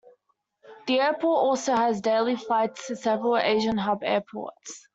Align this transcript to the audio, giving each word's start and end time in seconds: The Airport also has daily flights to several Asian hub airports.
The 0.87 0.99
Airport 0.99 1.43
also 1.43 1.75
has 1.75 2.01
daily 2.01 2.35
flights 2.35 2.87
to 2.87 2.95
several 2.95 3.37
Asian 3.37 3.77
hub 3.77 4.01
airports. 4.03 4.87